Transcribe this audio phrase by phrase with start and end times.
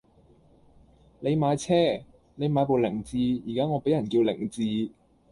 [1.19, 1.75] 你買車!
[2.33, 3.17] 你買部凌志，
[3.47, 4.89] 而家我俾人叫零智!